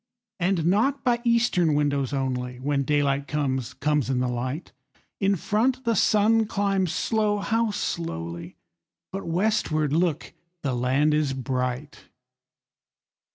[0.39, 4.71] And not by eastern windows only, When daylight comes, comes in the light;
[5.19, 8.55] In front the sun climbs slow, how slowly!
[9.11, 10.33] But westward, look,
[10.63, 12.05] the land is bright!